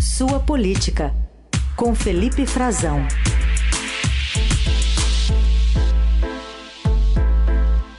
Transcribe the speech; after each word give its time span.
Sua 0.00 0.38
Política, 0.38 1.12
com 1.76 1.92
Felipe 1.92 2.46
Frazão. 2.46 3.00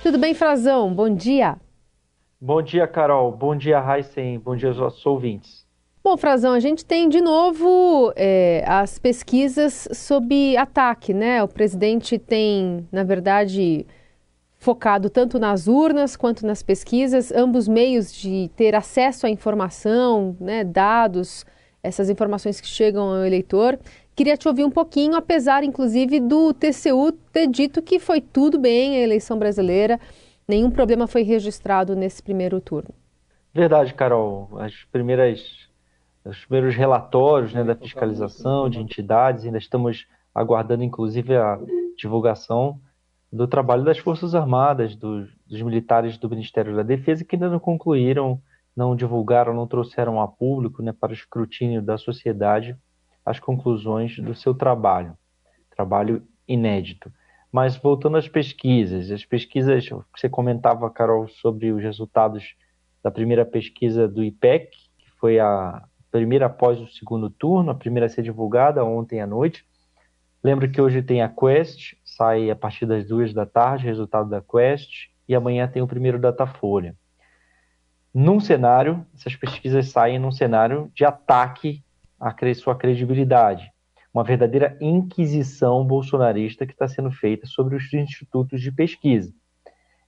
Tudo 0.01 0.17
bem, 0.17 0.33
Frazão? 0.33 0.93
Bom 0.93 1.13
dia. 1.13 1.57
Bom 2.39 2.61
dia, 2.61 2.87
Carol. 2.87 3.33
Bom 3.33 3.53
dia, 3.53 3.83
Heisen. 3.83 4.39
Bom 4.39 4.55
dia 4.55 4.69
aos 4.69 4.77
nossos 4.77 5.05
ouvintes. 5.05 5.65
Bom, 6.01 6.15
Frazão, 6.15 6.53
a 6.53 6.59
gente 6.61 6.85
tem 6.85 7.09
de 7.09 7.19
novo 7.19 8.13
é, 8.15 8.63
as 8.65 8.97
pesquisas 8.97 9.85
sob 9.91 10.55
ataque, 10.55 11.13
né? 11.13 11.43
O 11.43 11.49
presidente 11.49 12.17
tem, 12.17 12.87
na 12.93 13.03
verdade, 13.03 13.85
focado 14.57 15.09
tanto 15.09 15.37
nas 15.37 15.67
urnas 15.67 16.15
quanto 16.15 16.47
nas 16.47 16.63
pesquisas, 16.63 17.29
ambos 17.33 17.67
meios 17.67 18.13
de 18.13 18.49
ter 18.55 18.73
acesso 18.73 19.27
à 19.27 19.29
informação, 19.29 20.37
né, 20.39 20.63
dados 20.63 21.45
essas 21.81 22.09
informações 22.09 22.59
que 22.59 22.67
chegam 22.67 23.09
ao 23.09 23.25
eleitor. 23.25 23.79
Queria 24.15 24.35
te 24.35 24.47
ouvir 24.47 24.65
um 24.65 24.71
pouquinho, 24.71 25.15
apesar, 25.15 25.63
inclusive, 25.63 26.19
do 26.19 26.53
TCU 26.53 27.11
ter 27.31 27.47
dito 27.47 27.81
que 27.81 27.99
foi 27.99 28.19
tudo 28.19 28.59
bem 28.59 28.97
a 28.97 28.99
eleição 28.99 29.39
brasileira, 29.39 29.99
nenhum 30.47 30.69
problema 30.69 31.07
foi 31.07 31.23
registrado 31.23 31.95
nesse 31.95 32.21
primeiro 32.21 32.59
turno. 32.59 32.93
Verdade, 33.53 33.93
Carol. 33.93 34.49
As 34.59 34.73
primeiras, 34.91 35.41
os 36.25 36.45
primeiros 36.45 36.75
relatórios 36.75 37.53
né, 37.53 37.63
da 37.63 37.75
fiscalização 37.75 38.69
de 38.69 38.79
entidades, 38.79 39.45
ainda 39.45 39.57
estamos 39.57 40.05
aguardando, 40.35 40.83
inclusive, 40.83 41.35
a 41.35 41.57
divulgação 41.97 42.79
do 43.31 43.47
trabalho 43.47 43.83
das 43.83 43.99
Forças 43.99 44.35
Armadas, 44.35 44.95
dos, 44.95 45.29
dos 45.47 45.61
militares 45.61 46.17
do 46.17 46.29
Ministério 46.29 46.75
da 46.75 46.83
Defesa, 46.83 47.23
que 47.23 47.35
ainda 47.35 47.49
não 47.49 47.59
concluíram 47.59 48.41
não 48.75 48.95
divulgaram, 48.95 49.53
não 49.53 49.67
trouxeram 49.67 50.21
a 50.21 50.27
público 50.27 50.81
né, 50.81 50.93
para 50.93 51.11
o 51.11 51.13
escrutínio 51.13 51.81
da 51.81 51.97
sociedade 51.97 52.77
as 53.25 53.39
conclusões 53.39 54.17
do 54.17 54.33
seu 54.33 54.55
trabalho, 54.55 55.15
trabalho 55.75 56.23
inédito. 56.47 57.11
Mas 57.51 57.75
voltando 57.77 58.17
às 58.17 58.27
pesquisas, 58.27 59.11
as 59.11 59.23
pesquisas, 59.23 59.87
você 60.15 60.27
comentava, 60.27 60.89
Carol, 60.89 61.27
sobre 61.27 61.71
os 61.71 61.81
resultados 61.81 62.55
da 63.03 63.11
primeira 63.11 63.45
pesquisa 63.45 64.07
do 64.07 64.23
IPEC, 64.23 64.71
que 64.97 65.09
foi 65.19 65.39
a 65.39 65.83
primeira 66.11 66.47
após 66.47 66.79
o 66.79 66.87
segundo 66.87 67.29
turno, 67.29 67.69
a 67.69 67.75
primeira 67.75 68.07
a 68.07 68.09
ser 68.09 68.23
divulgada 68.23 68.83
ontem 68.83 69.21
à 69.21 69.27
noite. 69.27 69.63
Lembro 70.43 70.71
que 70.71 70.81
hoje 70.81 71.03
tem 71.03 71.21
a 71.21 71.29
Quest, 71.29 71.95
sai 72.03 72.49
a 72.49 72.55
partir 72.55 72.85
das 72.85 73.07
duas 73.07 73.33
da 73.33 73.45
tarde, 73.45 73.85
resultado 73.85 74.29
da 74.29 74.41
Quest, 74.41 75.09
e 75.27 75.35
amanhã 75.35 75.67
tem 75.67 75.81
o 75.81 75.87
primeiro 75.87 76.19
Datafolha 76.19 76.95
num 78.19 78.37
cenário, 78.41 79.05
essas 79.15 79.33
pesquisas 79.33 79.87
saem 79.87 80.19
num 80.19 80.29
cenário 80.29 80.91
de 80.93 81.05
ataque 81.05 81.81
à 82.19 82.35
sua 82.53 82.75
credibilidade. 82.75 83.71
Uma 84.13 84.25
verdadeira 84.25 84.77
inquisição 84.81 85.85
bolsonarista 85.85 86.65
que 86.65 86.73
está 86.73 86.85
sendo 86.85 87.11
feita 87.13 87.47
sobre 87.47 87.77
os 87.77 87.93
institutos 87.93 88.61
de 88.61 88.73
pesquisa. 88.73 89.33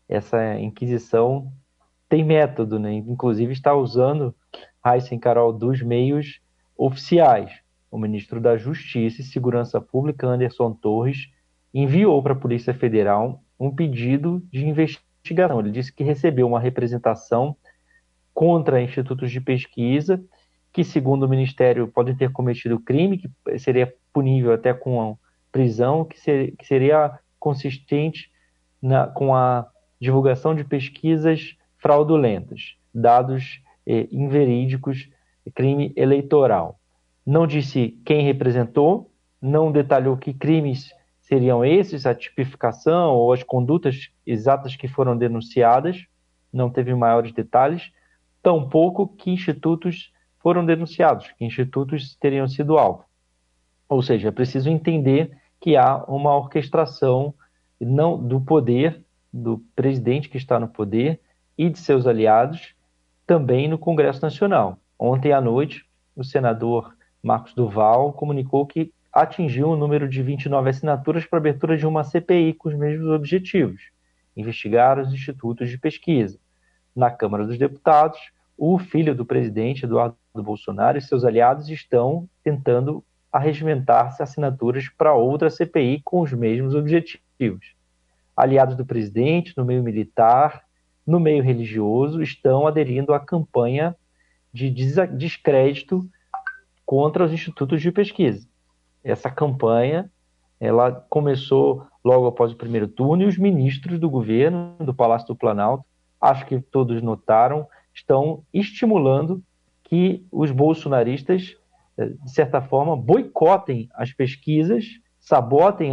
Essa 0.10 0.60
inquisição 0.60 1.54
tem 2.10 2.22
método, 2.22 2.78
né? 2.78 2.92
inclusive 2.92 3.54
está 3.54 3.74
usando 3.74 4.36
Heisen 4.86 5.18
Carol 5.18 5.54
dos 5.54 5.82
meios 5.82 6.42
oficiais. 6.78 7.62
O 7.90 7.98
ministro 7.98 8.42
da 8.42 8.58
Justiça 8.58 9.22
e 9.22 9.24
Segurança 9.24 9.80
Pública, 9.80 10.28
Anderson 10.28 10.74
Torres, 10.74 11.30
enviou 11.74 12.22
para 12.22 12.34
a 12.34 12.38
Polícia 12.38 12.74
Federal 12.74 13.42
um 13.58 13.74
pedido 13.74 14.46
de 14.52 14.68
investigação. 14.68 15.62
Ele 15.62 15.72
disse 15.72 15.94
que 15.94 16.04
recebeu 16.04 16.46
uma 16.46 16.60
representação 16.60 17.56
contra 18.42 18.82
institutos 18.82 19.32
de 19.32 19.40
pesquisa 19.40 20.20
que, 20.74 20.84
segundo 20.84 21.28
o 21.28 21.30
Ministério, 21.30 21.88
podem 21.88 22.16
ter 22.16 22.32
cometido 22.32 22.80
crime, 22.80 23.20
que 23.20 23.30
seria 23.60 23.94
punível 24.12 24.52
até 24.52 24.74
com 24.74 25.16
prisão, 25.52 26.04
que, 26.04 26.20
ser, 26.20 26.56
que 26.58 26.66
seria 26.66 27.20
consistente 27.40 28.32
na, 28.82 29.06
com 29.06 29.36
a 29.36 29.68
divulgação 30.00 30.56
de 30.56 30.64
pesquisas 30.64 31.56
fraudulentas, 31.78 32.78
dados 32.92 33.62
eh, 33.86 34.08
inverídicos, 34.12 35.08
crime 35.54 35.94
eleitoral. 35.96 36.80
Não 37.24 37.46
disse 37.46 37.96
quem 38.04 38.24
representou, 38.24 39.12
não 39.40 39.72
detalhou 39.72 40.18
que 40.18 40.34
crimes 40.34 40.92
seriam 41.22 41.64
esses, 41.64 42.08
a 42.08 42.16
tipificação 42.16 43.14
ou 43.14 43.34
as 43.34 43.44
condutas 43.44 44.10
exatas 44.26 44.76
que 44.76 44.88
foram 44.88 45.16
denunciadas, 45.16 46.08
não 46.52 46.72
teve 46.72 46.96
maiores 46.96 47.32
detalhes, 47.34 47.92
tampouco 48.42 49.08
que 49.08 49.32
institutos 49.32 50.12
foram 50.40 50.66
denunciados, 50.66 51.32
que 51.38 51.46
institutos 51.46 52.16
teriam 52.16 52.48
sido 52.48 52.78
alvo. 52.78 53.06
Ou 53.88 54.02
seja, 54.02 54.30
é 54.30 54.32
preciso 54.32 54.70
entender 54.70 55.38
que 55.60 55.76
há 55.76 56.04
uma 56.06 56.36
orquestração 56.36 57.34
não 57.80 58.18
do 58.18 58.42
poder 58.42 59.04
do 59.32 59.64
presidente 59.76 60.30
que 60.30 60.38
está 60.38 60.60
no 60.60 60.68
poder 60.68 61.20
e 61.58 61.70
de 61.70 61.80
seus 61.80 62.08
aliados 62.08 62.74
também 63.26 63.68
no 63.68 63.78
Congresso 63.78 64.22
Nacional. 64.22 64.78
Ontem 64.98 65.32
à 65.32 65.40
noite, 65.40 65.86
o 66.16 66.24
senador 66.24 66.96
Marcos 67.24 67.54
Duval 67.54 68.14
comunicou 68.14 68.66
que 68.66 68.92
atingiu 69.14 69.70
o 69.70 69.74
um 69.74 69.78
número 69.78 70.08
de 70.08 70.22
29 70.24 70.70
assinaturas 70.70 71.26
para 71.26 71.38
abertura 71.38 71.78
de 71.78 71.86
uma 71.86 72.04
CPI 72.04 72.54
com 72.54 72.70
os 72.70 72.76
mesmos 72.76 73.10
objetivos: 73.10 73.82
investigar 74.36 75.00
os 75.00 75.14
institutos 75.14 75.70
de 75.70 75.78
pesquisa 75.78 76.40
na 76.96 77.10
Câmara 77.10 77.46
dos 77.46 77.58
Deputados, 77.58 78.20
o 78.58 78.78
filho 78.78 79.16
do 79.16 79.26
presidente, 79.26 79.86
Eduardo 79.86 80.16
Bolsonaro, 80.36 80.98
e 80.98 81.02
seus 81.02 81.24
aliados 81.24 81.70
estão 81.70 82.30
tentando 82.44 83.04
arregimentar-se 83.32 84.22
assinaturas 84.22 84.90
para 84.90 85.16
outra 85.16 85.50
CPI 85.50 86.02
com 86.04 86.22
os 86.22 86.34
mesmos 86.34 86.76
objetivos. 86.76 87.76
Aliados 88.36 88.76
do 88.76 88.86
presidente, 88.86 89.54
no 89.58 89.66
meio 89.66 89.82
militar, 89.82 90.64
no 91.08 91.20
meio 91.20 91.42
religioso, 91.42 92.22
estão 92.22 92.68
aderindo 92.68 93.14
à 93.14 93.20
campanha 93.20 93.96
de 94.54 94.70
descrédito 94.70 96.08
contra 96.86 97.24
os 97.24 97.32
institutos 97.32 97.82
de 97.82 97.92
pesquisa. 97.92 98.48
Essa 99.04 99.30
campanha 99.30 100.12
ela 100.60 100.92
começou 101.10 101.88
logo 102.04 102.28
após 102.28 102.52
o 102.52 102.56
primeiro 102.56 102.88
turno 102.88 103.24
e 103.24 103.26
os 103.26 103.38
ministros 103.38 104.00
do 104.00 104.10
governo, 104.10 104.76
do 104.80 104.94
Palácio 104.94 105.28
do 105.28 105.36
Planalto, 105.36 105.84
acho 106.22 106.46
que 106.46 106.62
todos 106.62 107.02
notaram, 107.02 107.68
estão 107.94 108.44
estimulando 108.54 109.44
que 109.84 110.26
os 110.32 110.52
bolsonaristas, 110.52 111.58
eh, 111.98 112.06
de 112.08 112.32
certa 112.32 112.62
forma, 112.62 112.96
boicotem 112.96 113.90
as 113.94 114.14
pesquisas, 114.14 114.86
sabotem 115.20 115.92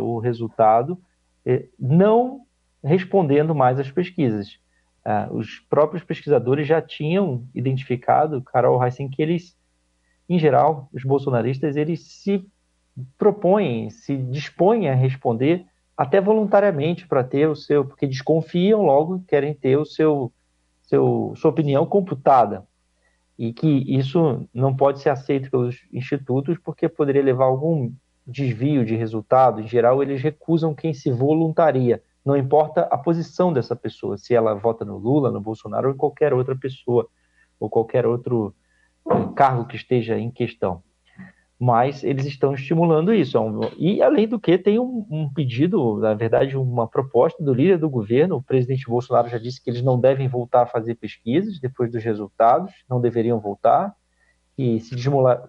o 0.00 0.18
resultado, 0.18 1.00
eh, 1.46 1.66
não 1.78 2.42
respondendo 2.82 3.54
mais 3.54 3.78
às 3.78 3.90
pesquisas. 3.90 4.58
Ah, 5.04 5.28
os 5.30 5.58
próprios 5.60 6.04
pesquisadores 6.04 6.66
já 6.66 6.80
tinham 6.82 7.46
identificado, 7.54 8.42
Carol 8.42 8.82
Heissen, 8.82 9.08
que 9.08 9.22
eles, 9.22 9.56
em 10.28 10.38
geral, 10.38 10.88
os 10.92 11.02
bolsonaristas, 11.02 11.76
eles 11.76 12.00
se 12.02 12.46
propõem, 13.16 13.88
se 13.90 14.16
dispõem 14.16 14.88
a 14.88 14.94
responder 14.94 15.66
até 16.00 16.18
voluntariamente 16.18 17.06
para 17.06 17.22
ter 17.22 17.46
o 17.46 17.54
seu, 17.54 17.84
porque 17.84 18.06
desconfiam 18.06 18.80
logo, 18.80 19.22
querem 19.28 19.52
ter 19.52 19.76
o 19.76 19.84
seu, 19.84 20.32
seu 20.80 21.34
sua 21.36 21.50
opinião 21.50 21.84
computada 21.84 22.66
e 23.38 23.52
que 23.52 23.68
isso 23.86 24.48
não 24.54 24.74
pode 24.74 25.00
ser 25.00 25.10
aceito 25.10 25.50
pelos 25.50 25.86
institutos 25.92 26.56
porque 26.56 26.88
poderia 26.88 27.22
levar 27.22 27.44
a 27.44 27.48
algum 27.48 27.92
desvio 28.26 28.82
de 28.82 28.96
resultado. 28.96 29.60
Em 29.60 29.68
geral, 29.68 30.02
eles 30.02 30.22
recusam 30.22 30.74
quem 30.74 30.94
se 30.94 31.12
voluntaria. 31.12 32.02
Não 32.24 32.34
importa 32.34 32.88
a 32.90 32.96
posição 32.96 33.52
dessa 33.52 33.76
pessoa, 33.76 34.16
se 34.16 34.34
ela 34.34 34.54
vota 34.54 34.86
no 34.86 34.96
Lula, 34.96 35.30
no 35.30 35.38
Bolsonaro 35.38 35.88
ou 35.88 35.94
em 35.94 35.98
qualquer 35.98 36.32
outra 36.32 36.56
pessoa 36.56 37.06
ou 37.58 37.68
qualquer 37.68 38.06
outro 38.06 38.54
eh, 39.06 39.28
cargo 39.36 39.66
que 39.66 39.76
esteja 39.76 40.18
em 40.18 40.30
questão 40.30 40.82
mas 41.60 42.02
eles 42.02 42.24
estão 42.24 42.54
estimulando 42.54 43.12
isso. 43.12 43.36
É 43.36 43.42
e, 43.76 44.02
além 44.02 44.26
do 44.26 44.40
que, 44.40 44.56
tem 44.56 44.78
um, 44.78 45.06
um, 45.10 45.30
pedido, 45.30 45.98
na 45.98 46.14
verdade, 46.14 46.56
uma 46.56 46.88
proposta 46.88 47.44
do 47.44 47.52
líder 47.52 47.76
do 47.76 47.90
governo. 47.90 48.36
O 48.36 48.42
presidente 48.42 48.88
Bolsonaro 48.88 49.28
já 49.28 49.36
disse 49.36 49.62
que 49.62 49.68
eles 49.68 49.82
não 49.82 50.00
devem 50.00 50.26
voltar 50.26 50.62
a 50.62 50.66
fazer 50.66 50.94
pesquisas 50.94 51.60
depois 51.60 51.92
dos 51.92 52.02
resultados, 52.02 52.72
não 52.88 52.98
deveriam 52.98 53.38
voltar, 53.38 53.94
que 54.56 54.80
se 54.80 54.96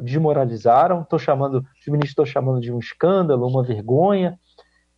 desmoralizaram. 0.02 1.04
Estou 1.04 1.18
chamando, 1.18 1.66
os 1.80 1.88
ministros 1.88 2.10
estão 2.10 2.26
chamando 2.26 2.60
de 2.60 2.74
um 2.74 2.80
escândalo, 2.80 3.48
uma 3.48 3.64
vergonha. 3.64 4.38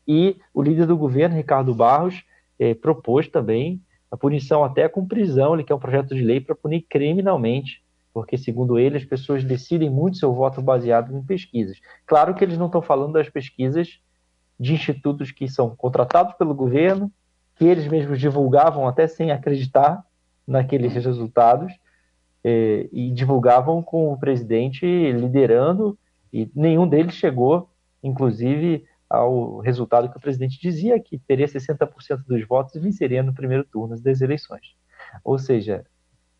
E 0.07 0.37
o 0.51 0.63
líder 0.63 0.87
do 0.87 0.97
governo, 0.97 1.35
Ricardo 1.35 1.75
Barros, 1.75 2.23
eh, 2.57 2.73
propôs 2.73 3.27
também 3.27 3.79
a 4.09 4.17
punição 4.17 4.63
até 4.63 4.89
com 4.89 5.05
prisão. 5.05 5.53
Ele 5.53 5.63
quer 5.63 5.75
um 5.75 5.79
projeto 5.79 6.15
de 6.15 6.23
lei 6.23 6.41
para 6.41 6.55
punir 6.55 6.87
criminalmente 6.89 7.82
porque, 8.13 8.37
segundo 8.37 8.77
ele, 8.77 8.97
as 8.97 9.03
pessoas 9.03 9.43
decidem 9.43 9.89
muito 9.89 10.17
seu 10.17 10.33
voto 10.33 10.61
baseado 10.61 11.15
em 11.15 11.23
pesquisas. 11.23 11.79
Claro 12.05 12.35
que 12.35 12.43
eles 12.43 12.57
não 12.57 12.67
estão 12.67 12.81
falando 12.81 13.13
das 13.13 13.29
pesquisas 13.29 13.99
de 14.59 14.73
institutos 14.73 15.31
que 15.31 15.47
são 15.47 15.75
contratados 15.75 16.35
pelo 16.35 16.53
governo, 16.53 17.11
que 17.55 17.65
eles 17.65 17.87
mesmos 17.87 18.19
divulgavam 18.19 18.87
até 18.87 19.07
sem 19.07 19.31
acreditar 19.31 20.05
naqueles 20.47 20.93
resultados, 20.93 21.73
é, 22.43 22.87
e 22.91 23.09
divulgavam 23.11 23.81
com 23.81 24.11
o 24.11 24.17
presidente 24.17 24.85
liderando, 24.85 25.97
e 26.31 26.51
nenhum 26.53 26.87
deles 26.87 27.15
chegou, 27.15 27.69
inclusive, 28.03 28.85
ao 29.09 29.59
resultado 29.59 30.09
que 30.09 30.17
o 30.17 30.21
presidente 30.21 30.59
dizia 30.59 30.99
que 30.99 31.17
teria 31.17 31.47
60% 31.47 32.23
dos 32.27 32.47
votos 32.47 32.75
e 32.75 32.79
venceria 32.79 33.23
no 33.23 33.33
primeiro 33.33 33.63
turno 33.63 33.99
das 33.99 34.21
eleições. 34.21 34.75
Ou 35.23 35.37
seja, 35.37 35.85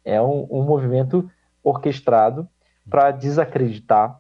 é 0.04 0.22
um, 0.22 0.48
um 0.50 0.64
movimento 0.64 1.30
orquestrado 1.64 2.48
para 2.90 3.12
desacreditar, 3.12 4.20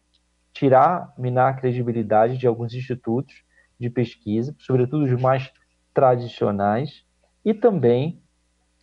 tirar, 0.53 1.13
minar 1.17 1.51
a 1.51 1.55
credibilidade 1.55 2.37
de 2.37 2.47
alguns 2.47 2.73
institutos 2.73 3.43
de 3.79 3.89
pesquisa, 3.89 4.55
sobretudo 4.59 5.03
os 5.03 5.21
mais 5.21 5.51
tradicionais, 5.93 7.03
e 7.43 7.53
também 7.53 8.21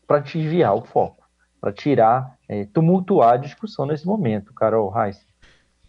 para 0.06 0.18
desviar 0.18 0.74
o 0.74 0.84
foco, 0.84 1.24
para 1.60 1.72
tirar, 1.72 2.36
é, 2.48 2.66
tumultuar 2.66 3.34
a 3.34 3.36
discussão 3.36 3.86
nesse 3.86 4.06
momento, 4.06 4.52
Carol 4.52 4.90
Reis. 4.90 5.24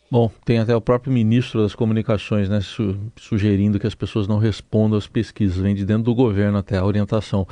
Bom, 0.09 0.29
tem 0.43 0.59
até 0.59 0.75
o 0.75 0.81
próprio 0.81 1.11
ministro 1.11 1.61
das 1.61 1.73
Comunicações 1.73 2.49
né, 2.49 2.59
su 2.59 2.99
sugerindo 3.15 3.79
que 3.79 3.87
as 3.87 3.95
pessoas 3.95 4.27
não 4.27 4.39
respondam 4.39 4.97
às 4.97 5.07
pesquisas, 5.07 5.57
vem 5.57 5.73
de 5.73 5.85
dentro 5.85 6.03
do 6.03 6.13
governo 6.13 6.57
até 6.57 6.77
a 6.77 6.85
orientação. 6.85 7.47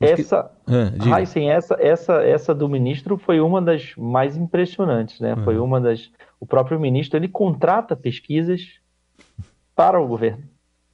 Essa, 0.00 0.50
que... 0.66 1.10
ah, 1.12 1.20
Heisen, 1.20 1.50
essa, 1.50 1.76
essa, 1.80 2.14
essa 2.22 2.54
do 2.54 2.68
ministro 2.68 3.16
foi 3.16 3.40
uma 3.40 3.62
das 3.62 3.94
mais 3.96 4.36
impressionantes, 4.36 5.20
né? 5.20 5.36
Foi 5.44 5.58
uma 5.58 5.80
das. 5.80 6.10
O 6.40 6.46
próprio 6.46 6.78
ministro 6.78 7.18
ele 7.18 7.28
contrata 7.28 7.96
pesquisas 7.96 8.80
para 9.74 10.00
o 10.00 10.06
governo. 10.06 10.44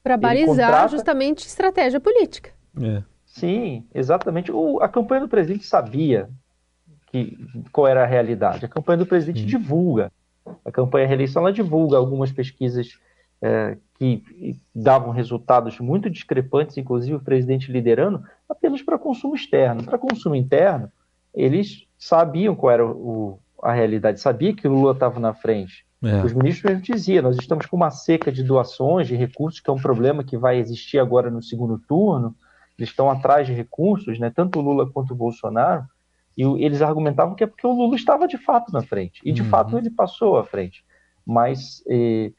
Para 0.03 0.17
balizar 0.17 0.71
contrata... 0.71 0.89
justamente 0.89 1.47
estratégia 1.47 2.01
política. 2.01 2.51
É. 2.81 3.03
Sim, 3.27 3.87
exatamente. 3.95 4.51
O, 4.51 4.81
a 4.81 4.89
campanha 4.89 5.23
do 5.23 5.29
presidente 5.29 5.65
sabia 5.65 6.29
que, 7.07 7.37
qual 7.73 7.87
era 7.87 8.03
a 8.03 8.07
realidade. 8.07 8.65
A 8.65 8.69
campanha 8.69 8.99
do 8.99 9.07
presidente 9.07 9.45
divulga. 9.45 10.11
A 10.65 10.73
campanha 10.73 11.07
reeleição 11.07 11.43
ela 11.43 11.53
divulga 11.53 11.97
algumas 11.97 12.33
pesquisas 12.33 12.99
é, 13.43 13.77
que 13.99 14.23
davam 14.75 15.11
resultados 15.11 15.79
muito 15.79 16.11
discrepantes, 16.11 16.77
inclusive 16.77 17.17
o 17.17 17.21
presidente 17.21 17.71
liderando, 17.71 18.25
apenas 18.51 18.83
para 18.83 18.99
consumo 18.99 19.35
externo. 19.35 19.85
Para 19.85 19.99
consumo 19.99 20.35
interno, 20.35 20.91
eles 21.33 21.87
sabiam 21.99 22.55
qual 22.57 22.73
era 22.73 22.87
o, 22.87 23.39
a 23.63 23.73
realidade, 23.73 24.21
sabia 24.21 24.55
que 24.55 24.67
o 24.67 24.73
Lula 24.73 24.93
estava 24.93 25.21
na 25.21 25.33
frente. 25.33 25.87
É. 26.03 26.25
Os 26.25 26.33
ministros 26.33 26.73
mesmo 26.73 26.83
diziam, 26.83 27.23
nós 27.23 27.37
estamos 27.37 27.67
com 27.67 27.77
uma 27.77 27.91
seca 27.91 28.33
de 28.33 28.43
doações, 28.43 29.07
de 29.07 29.15
recursos, 29.15 29.61
que 29.61 29.69
é 29.69 29.73
um 29.73 29.81
problema 29.81 30.25
que 30.25 30.37
vai 30.37 30.59
existir 30.59 30.99
agora 30.99 31.31
no 31.31 31.43
segundo 31.43 31.79
turno 31.79 32.35
eles 32.81 32.89
estão 32.89 33.11
atrás 33.11 33.47
de 33.47 33.53
recursos, 33.53 34.19
né, 34.19 34.33
tanto 34.35 34.59
o 34.59 34.63
Lula 34.63 34.91
quanto 34.91 35.13
o 35.13 35.17
Bolsonaro, 35.17 35.85
e 36.37 36.43
eles 36.65 36.81
argumentavam 36.81 37.35
que 37.35 37.45
é 37.45 37.47
porque 37.47 37.67
o 37.67 37.73
Lula 37.73 37.95
estava 37.95 38.27
de 38.27 38.39
fato 38.39 38.73
na 38.73 38.81
frente, 38.81 39.21
e 39.23 39.33
de 39.33 39.43
uhum. 39.43 39.49
fato 39.49 39.77
ele 39.77 39.91
passou 39.91 40.39
à 40.39 40.45
frente. 40.45 40.83
Mas, 41.27 41.85
é, 41.87 42.33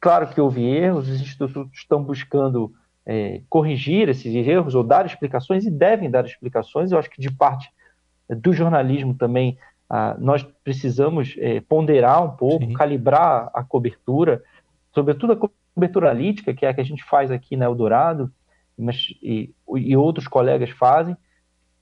claro 0.00 0.26
que 0.26 0.40
houve 0.40 0.64
erros, 0.64 1.08
os 1.08 1.20
institutos 1.20 1.70
estão 1.72 2.02
buscando 2.02 2.74
é, 3.06 3.40
corrigir 3.48 4.08
esses 4.08 4.34
erros 4.34 4.74
ou 4.74 4.82
dar 4.82 5.06
explicações, 5.06 5.64
e 5.64 5.70
devem 5.70 6.10
dar 6.10 6.24
explicações. 6.24 6.90
Eu 6.90 6.98
acho 6.98 7.08
que 7.08 7.20
de 7.20 7.30
parte 7.30 7.70
do 8.28 8.52
jornalismo 8.52 9.14
também 9.14 9.56
ah, 9.88 10.16
nós 10.18 10.42
precisamos 10.64 11.36
é, 11.38 11.60
ponderar 11.60 12.24
um 12.24 12.36
pouco, 12.36 12.64
Sim. 12.64 12.72
calibrar 12.72 13.50
a 13.54 13.62
cobertura, 13.62 14.42
sobretudo 14.92 15.32
a 15.32 15.48
cobertura 15.74 16.10
analítica, 16.10 16.52
que 16.52 16.66
é 16.66 16.68
a 16.68 16.74
que 16.74 16.80
a 16.80 16.84
gente 16.84 17.04
faz 17.04 17.30
aqui 17.30 17.56
na 17.56 17.66
Eldorado, 17.66 18.32
mas, 18.76 19.06
e, 19.22 19.54
e 19.76 19.96
outros 19.96 20.26
colegas 20.26 20.70
fazem, 20.70 21.16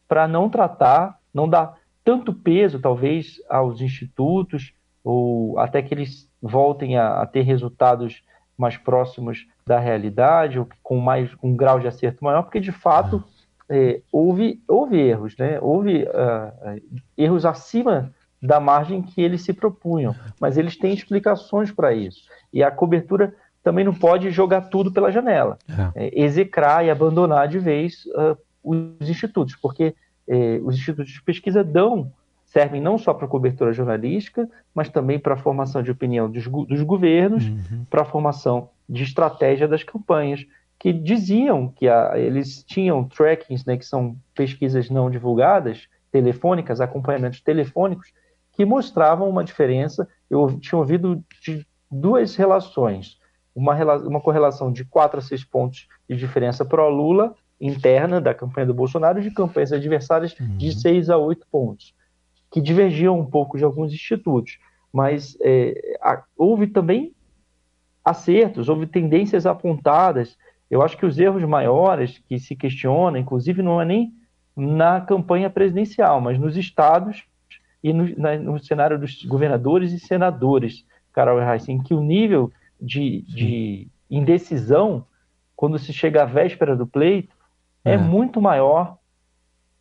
para 0.06 0.28
não 0.28 0.50
tratar, 0.50 1.18
não 1.32 1.48
dar 1.48 1.78
tanto 2.04 2.34
peso, 2.34 2.78
talvez, 2.78 3.40
aos 3.48 3.80
institutos, 3.80 4.74
ou 5.02 5.58
até 5.58 5.80
que 5.80 5.94
eles 5.94 6.28
voltem 6.40 6.98
a, 6.98 7.22
a 7.22 7.26
ter 7.26 7.40
resultados 7.40 8.22
mais 8.56 8.76
próximos 8.76 9.46
da 9.66 9.78
realidade, 9.78 10.58
ou 10.58 10.68
com 10.82 10.98
mais 10.98 11.30
um 11.42 11.56
grau 11.56 11.80
de 11.80 11.88
acerto 11.88 12.24
maior, 12.24 12.42
porque 12.42 12.60
de 12.60 12.72
fato 12.72 13.22
é, 13.68 14.00
houve, 14.12 14.62
houve 14.68 14.98
erros, 14.98 15.36
né? 15.36 15.58
houve 15.60 16.04
uh, 16.04 16.82
erros 17.16 17.44
acima 17.44 18.12
da 18.40 18.60
margem 18.60 19.02
que 19.02 19.22
eles 19.22 19.42
se 19.42 19.52
propunham, 19.52 20.14
mas 20.38 20.58
eles 20.58 20.76
têm 20.76 20.92
explicações 20.92 21.72
para 21.72 21.94
isso. 21.94 22.28
E 22.52 22.62
a 22.62 22.70
cobertura 22.70 23.34
também 23.62 23.84
não 23.84 23.94
pode 23.94 24.30
jogar 24.30 24.62
tudo 24.62 24.92
pela 24.92 25.10
janela, 25.10 25.58
é. 25.96 26.06
É, 26.06 26.22
execrar 26.22 26.84
e 26.84 26.90
abandonar 26.90 27.48
de 27.48 27.58
vez 27.58 28.04
uh, 28.06 28.36
os 28.62 29.08
institutos, 29.08 29.56
porque 29.56 29.94
eh, 30.26 30.58
os 30.62 30.74
institutos 30.74 31.12
de 31.12 31.22
pesquisa 31.22 31.62
dão, 31.62 32.10
servem 32.54 32.80
não 32.80 32.96
só 32.96 33.12
para 33.12 33.26
cobertura 33.26 33.72
jornalística, 33.72 34.48
mas 34.72 34.88
também 34.88 35.18
para 35.18 35.34
a 35.34 35.36
formação 35.36 35.82
de 35.82 35.90
opinião 35.90 36.30
dos, 36.30 36.46
dos 36.46 36.82
governos, 36.82 37.44
uhum. 37.44 37.84
para 37.90 38.02
a 38.02 38.04
formação 38.06 38.70
de 38.88 39.02
estratégia 39.02 39.66
das 39.66 39.82
campanhas, 39.82 40.46
que 40.78 40.92
diziam 40.92 41.68
que 41.68 41.88
a, 41.88 42.12
eles 42.16 42.62
tinham 42.62 43.04
trackings, 43.04 43.66
né, 43.66 43.76
que 43.76 43.84
são 43.84 44.16
pesquisas 44.34 44.88
não 44.88 45.10
divulgadas, 45.10 45.88
telefônicas, 46.12 46.80
acompanhamentos 46.80 47.40
telefônicos, 47.40 48.12
que 48.52 48.64
mostravam 48.64 49.28
uma 49.28 49.42
diferença. 49.42 50.08
Eu 50.30 50.56
tinha 50.60 50.78
ouvido 50.78 51.22
de 51.42 51.66
duas 51.90 52.36
relações 52.36 53.18
uma, 53.54 53.74
uma 53.98 54.20
correlação 54.20 54.72
de 54.72 54.84
4 54.84 55.18
a 55.18 55.22
6 55.22 55.44
pontos 55.44 55.86
de 56.08 56.16
diferença 56.16 56.64
para 56.64 56.84
o 56.84 56.88
Lula 56.88 57.34
interna 57.60 58.20
da 58.20 58.34
campanha 58.34 58.66
do 58.66 58.74
Bolsonaro 58.74 59.22
de 59.22 59.30
campanhas 59.30 59.72
adversárias 59.72 60.38
uhum. 60.38 60.56
de 60.56 60.72
6 60.78 61.08
a 61.08 61.16
8 61.16 61.46
pontos, 61.50 61.94
que 62.54 62.60
divergiam 62.60 63.18
um 63.18 63.26
pouco 63.26 63.58
de 63.58 63.64
alguns 63.64 63.92
institutos. 63.92 64.60
Mas 64.92 65.36
é, 65.40 65.98
houve 66.36 66.68
também 66.68 67.12
acertos, 68.04 68.68
houve 68.68 68.86
tendências 68.86 69.44
apontadas. 69.44 70.38
Eu 70.70 70.80
acho 70.80 70.96
que 70.96 71.04
os 71.04 71.18
erros 71.18 71.42
maiores 71.42 72.22
que 72.28 72.38
se 72.38 72.54
questionam, 72.54 73.18
inclusive, 73.18 73.60
não 73.60 73.82
é 73.82 73.84
nem 73.84 74.14
na 74.56 75.00
campanha 75.00 75.50
presidencial, 75.50 76.20
mas 76.20 76.38
nos 76.38 76.56
estados 76.56 77.24
e 77.82 77.92
no, 77.92 78.16
na, 78.16 78.36
no 78.36 78.60
cenário 78.60 79.00
dos 79.00 79.24
governadores 79.24 79.90
e 79.90 79.98
senadores, 79.98 80.86
Carol 81.12 81.40
Reis, 81.40 81.68
em 81.68 81.82
que 81.82 81.92
o 81.92 82.00
nível 82.00 82.52
de, 82.80 83.22
de 83.22 83.88
indecisão, 84.08 85.04
quando 85.56 85.76
se 85.76 85.92
chega 85.92 86.22
à 86.22 86.24
véspera 86.24 86.76
do 86.76 86.86
pleito, 86.86 87.34
é, 87.84 87.94
é 87.94 87.98
muito 87.98 88.40
maior 88.40 88.96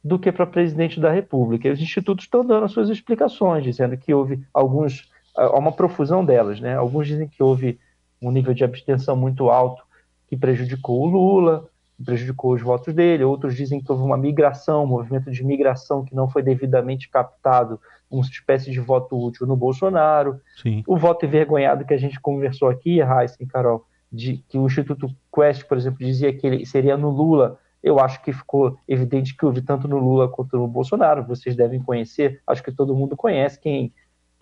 do 0.04 0.20
que 0.20 0.32
para 0.32 0.46
presidente 0.46 1.00
da 1.00 1.12
República. 1.12 1.68
E 1.68 1.72
os 1.72 1.80
institutos 1.80 2.26
estão 2.26 2.46
dando 2.46 2.66
as 2.66 2.72
suas 2.72 2.90
explicações, 2.90 3.64
dizendo 3.64 3.96
que 3.96 4.14
houve 4.14 4.44
alguns, 4.54 5.10
há 5.36 5.58
uma 5.58 5.72
profusão 5.72 6.26
delas, 6.26 6.60
né? 6.60 6.76
Alguns 6.76 7.08
dizem 7.08 7.28
que 7.28 7.42
houve 7.42 7.80
um 8.22 8.32
nível 8.32 8.54
de 8.54 8.64
abstenção 8.64 9.16
muito 9.16 9.50
alto 9.50 9.84
que 10.28 10.36
prejudicou 10.36 11.02
o 11.02 11.06
Lula, 11.06 11.70
prejudicou 12.04 12.54
os 12.54 12.62
votos 12.62 12.94
dele, 12.94 13.24
outros 13.24 13.56
dizem 13.56 13.80
que 13.82 13.92
houve 13.92 14.04
uma 14.04 14.18
migração, 14.18 14.84
um 14.84 14.88
movimento 14.88 15.32
de 15.32 15.44
migração 15.44 16.04
que 16.04 16.16
não 16.16 16.28
foi 16.28 16.42
devidamente 16.42 17.10
captado, 17.10 17.80
uma 18.10 18.24
espécie 18.24 18.72
de 18.72 18.80
voto 18.80 19.18
útil 19.18 19.48
no 19.48 19.56
Bolsonaro. 19.56 20.40
Sim. 20.62 20.84
O 20.88 20.98
voto 20.98 21.26
envergonhado 21.26 21.86
que 21.86 21.94
a 21.94 21.98
gente 21.98 22.20
conversou 22.20 22.68
aqui, 22.70 23.02
Raíssa 23.02 23.38
e 23.40 23.46
Carol, 23.46 23.86
de 24.12 24.44
que 24.50 24.58
o 24.58 24.66
Instituto 24.66 25.10
Quest, 25.34 25.64
por 25.66 25.78
exemplo, 25.78 26.00
dizia 26.00 26.34
que 26.34 26.46
ele 26.46 26.66
seria 26.66 26.96
no 26.98 27.10
Lula, 27.10 27.58
eu 27.84 28.00
acho 28.00 28.22
que 28.24 28.32
ficou 28.32 28.78
evidente 28.88 29.36
que 29.36 29.46
houve 29.46 29.62
tanto 29.62 29.88
no 29.88 29.98
Lula 29.98 30.30
quanto 30.30 30.58
no 30.58 30.68
Bolsonaro, 30.68 31.26
vocês 31.26 31.56
devem 31.56 31.82
conhecer, 31.82 32.42
acho 32.48 32.64
que 32.64 32.72
todo 32.72 32.96
mundo 32.96 33.18
conhece 33.18 33.60
quem 33.60 33.94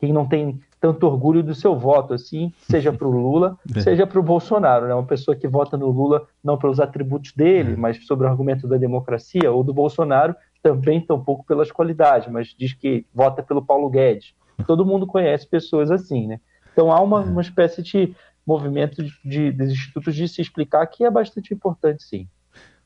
quem 0.02 0.12
não 0.12 0.28
tem 0.28 0.60
tanto 0.80 1.06
orgulho 1.06 1.44
do 1.44 1.54
seu 1.54 1.78
voto, 1.78 2.16
assim, 2.16 2.52
seja 2.68 2.92
para 2.92 3.08
o 3.08 3.12
Lula, 3.12 3.56
é. 3.76 3.82
seja 3.82 4.08
para 4.08 4.20
o 4.20 4.24
Bolsonaro, 4.24 4.88
né? 4.88 4.96
Uma 4.96 5.06
pessoa 5.06 5.38
que 5.38 5.48
vota 5.48 5.78
no 5.78 5.92
Lula 5.92 6.28
não 6.44 6.58
pelos 6.58 6.80
atributos 6.80 7.34
dele, 7.34 7.74
é. 7.74 7.76
mas 7.76 8.04
sobre 8.08 8.26
o 8.26 8.30
argumento 8.30 8.68
da 8.68 8.78
democracia, 8.78 9.52
ou 9.52 9.64
do 9.64 9.72
Bolsonaro 9.72 10.36
também 10.64 11.00
tampouco 11.00 11.46
pelas 11.46 11.72
qualidades, 11.72 12.32
mas 12.32 12.48
diz 12.58 12.74
que 12.74 13.06
vota 13.14 13.44
pelo 13.44 13.64
Paulo 13.64 13.92
Guedes. 13.92 14.34
Todo 14.66 14.86
mundo 14.86 15.06
conhece 15.06 15.48
pessoas 15.48 15.92
assim, 15.92 16.26
né? 16.26 16.40
Então 16.74 16.92
há 16.92 17.00
uma, 17.00 17.22
é. 17.22 17.26
uma 17.26 17.42
espécie 17.42 17.84
de 17.84 18.16
movimento 18.46 19.04
de, 19.04 19.14
de, 19.24 19.52
dos 19.52 19.70
institutos 19.70 20.16
de 20.16 20.28
se 20.28 20.42
explicar 20.42 20.86
que 20.88 21.04
é 21.04 21.12
bastante 21.12 21.54
importante, 21.54 22.02
sim. 22.04 22.28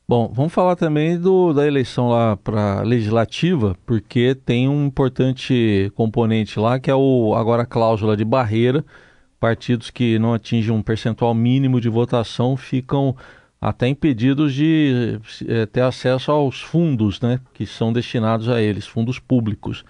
Bom, 0.07 0.31
vamos 0.31 0.53
falar 0.53 0.75
também 0.75 1.19
do, 1.19 1.51
da 1.51 1.65
eleição 1.65 2.09
lá 2.09 2.37
para 2.37 2.81
legislativa, 2.83 3.75
porque 3.87 4.35
tem 4.35 4.69
um 4.69 4.85
importante 4.85 5.91
componente 5.95 6.59
lá 6.59 6.79
que 6.79 6.91
é 6.91 6.95
o 6.95 7.33
agora 7.35 7.63
a 7.63 7.65
cláusula 7.65 8.15
de 8.15 8.23
barreira. 8.23 8.85
Partidos 9.39 9.89
que 9.89 10.19
não 10.19 10.33
atingem 10.33 10.71
um 10.71 10.83
percentual 10.83 11.33
mínimo 11.33 11.81
de 11.81 11.89
votação 11.89 12.55
ficam 12.55 13.15
até 13.59 13.87
impedidos 13.87 14.53
de 14.53 15.19
é, 15.47 15.65
ter 15.65 15.81
acesso 15.81 16.31
aos 16.31 16.61
fundos, 16.61 17.19
né, 17.19 17.39
que 17.51 17.65
são 17.65 17.91
destinados 17.91 18.47
a 18.47 18.61
eles, 18.61 18.85
fundos 18.85 19.17
públicos. 19.17 19.83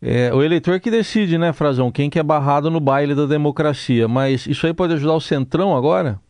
É, 0.00 0.32
o 0.32 0.44
eleitor 0.44 0.78
que 0.78 0.92
decide, 0.92 1.36
né, 1.36 1.52
Frazão, 1.52 1.90
quem 1.90 2.08
que 2.08 2.20
é 2.20 2.22
barrado 2.22 2.70
no 2.70 2.78
baile 2.78 3.16
da 3.16 3.26
democracia. 3.26 4.06
Mas 4.06 4.46
isso 4.46 4.64
aí 4.64 4.72
pode 4.72 4.94
ajudar 4.94 5.14
o 5.14 5.20
Centrão 5.20 5.76
agora? 5.76 6.20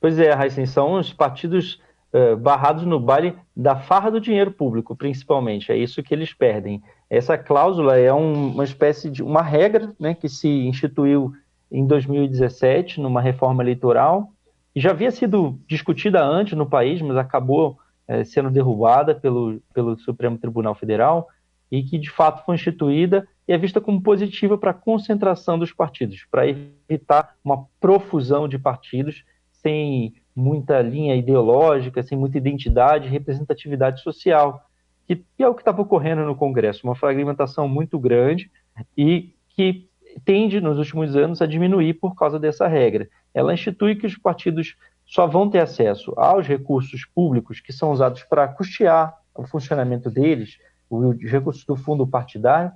Pois 0.00 0.18
é, 0.18 0.32
Raíssen, 0.32 0.64
são 0.64 0.94
os 0.94 1.12
partidos 1.12 1.78
uh, 2.12 2.36
barrados 2.36 2.84
no 2.84 2.98
baile 2.98 3.36
da 3.56 3.76
farra 3.76 4.10
do 4.10 4.20
dinheiro 4.20 4.50
público, 4.50 4.96
principalmente. 4.96 5.72
É 5.72 5.76
isso 5.76 6.02
que 6.02 6.14
eles 6.14 6.32
perdem. 6.32 6.82
Essa 7.08 7.36
cláusula 7.36 7.98
é 7.98 8.12
um, 8.12 8.52
uma 8.52 8.64
espécie 8.64 9.10
de 9.10 9.22
uma 9.22 9.42
regra 9.42 9.92
né, 9.98 10.14
que 10.14 10.28
se 10.28 10.48
instituiu 10.48 11.32
em 11.70 11.86
2017 11.86 13.00
numa 13.00 13.20
reforma 13.20 13.62
eleitoral 13.62 14.32
e 14.74 14.80
já 14.80 14.90
havia 14.90 15.10
sido 15.10 15.58
discutida 15.66 16.24
antes 16.24 16.56
no 16.56 16.66
país, 16.66 17.00
mas 17.02 17.16
acabou 17.16 17.78
é, 18.06 18.24
sendo 18.24 18.50
derrubada 18.50 19.14
pelo, 19.14 19.60
pelo 19.72 19.98
Supremo 19.98 20.38
Tribunal 20.38 20.74
Federal 20.74 21.28
e 21.70 21.82
que 21.82 21.98
de 21.98 22.10
fato 22.10 22.44
foi 22.44 22.56
instituída 22.56 23.26
e 23.46 23.52
é 23.52 23.58
vista 23.58 23.80
como 23.80 24.02
positiva 24.02 24.58
para 24.58 24.72
a 24.72 24.74
concentração 24.74 25.58
dos 25.58 25.72
partidos, 25.72 26.26
para 26.30 26.46
evitar 26.46 27.34
uma 27.44 27.66
profusão 27.80 28.48
de 28.48 28.58
partidos 28.58 29.24
sem 29.52 30.14
muita 30.40 30.80
linha 30.80 31.14
ideológica, 31.14 32.02
sem 32.02 32.16
muita 32.16 32.38
identidade 32.38 33.08
representatividade 33.08 34.02
social, 34.02 34.64
que 35.06 35.22
é 35.38 35.48
o 35.48 35.54
que 35.54 35.60
estava 35.60 35.82
ocorrendo 35.82 36.24
no 36.24 36.34
Congresso, 36.36 36.86
uma 36.86 36.94
fragmentação 36.94 37.68
muito 37.68 37.98
grande 37.98 38.50
e 38.96 39.34
que 39.48 39.88
tende, 40.24 40.60
nos 40.60 40.78
últimos 40.78 41.14
anos, 41.16 41.42
a 41.42 41.46
diminuir 41.46 41.94
por 41.94 42.14
causa 42.14 42.38
dessa 42.38 42.66
regra. 42.66 43.08
Ela 43.34 43.54
institui 43.54 43.96
que 43.96 44.06
os 44.06 44.16
partidos 44.16 44.76
só 45.04 45.26
vão 45.26 45.50
ter 45.50 45.58
acesso 45.58 46.12
aos 46.16 46.46
recursos 46.46 47.04
públicos 47.04 47.60
que 47.60 47.72
são 47.72 47.90
usados 47.90 48.22
para 48.22 48.48
custear 48.48 49.16
o 49.34 49.46
funcionamento 49.46 50.10
deles, 50.10 50.58
os 50.88 51.30
recursos 51.30 51.64
do 51.64 51.76
fundo 51.76 52.06
partidário, 52.06 52.72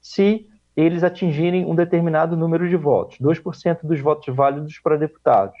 se 0.00 0.46
eles 0.76 1.02
atingirem 1.02 1.64
um 1.64 1.74
determinado 1.74 2.36
número 2.36 2.68
de 2.68 2.76
votos, 2.76 3.18
2% 3.18 3.80
dos 3.82 4.00
votos 4.00 4.34
válidos 4.34 4.78
para 4.78 4.96
deputados. 4.96 5.58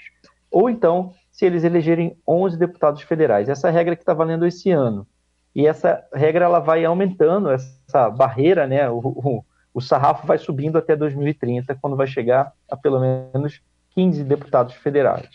Ou 0.50 0.70
então, 0.70 1.12
se 1.38 1.46
eles 1.46 1.62
elegerem 1.62 2.18
11 2.26 2.58
deputados 2.58 3.02
federais. 3.02 3.48
Essa 3.48 3.70
regra 3.70 3.94
que 3.94 4.02
está 4.02 4.12
valendo 4.12 4.44
esse 4.44 4.72
ano. 4.72 5.06
E 5.54 5.68
essa 5.68 6.04
regra 6.12 6.44
ela 6.44 6.58
vai 6.58 6.84
aumentando, 6.84 7.48
essa 7.48 8.10
barreira, 8.10 8.66
né, 8.66 8.90
o, 8.90 8.98
o, 8.98 9.44
o 9.72 9.80
sarrafo 9.80 10.26
vai 10.26 10.36
subindo 10.36 10.76
até 10.76 10.96
2030, 10.96 11.76
quando 11.80 11.94
vai 11.94 12.08
chegar 12.08 12.52
a 12.68 12.76
pelo 12.76 12.98
menos 12.98 13.62
15 13.90 14.24
deputados 14.24 14.74
federais 14.74 15.28